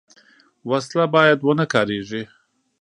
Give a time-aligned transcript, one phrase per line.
[0.69, 2.21] وسله باید ونهکارېږي